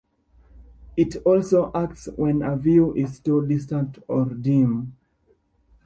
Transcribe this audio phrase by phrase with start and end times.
[0.97, 4.97] It also acts when a view is too distant or dim.